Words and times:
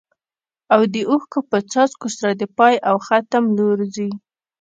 او 0.73 0.81
د 0.93 0.95
اوښکو 1.09 1.39
په 1.49 1.57
څاڅکو 1.71 2.07
سره 2.17 2.31
د 2.35 2.43
پای 2.57 2.75
او 2.89 2.95
ختم 3.07 3.43
په 3.49 3.53
لور 3.57 3.79
ځي. 3.95 4.09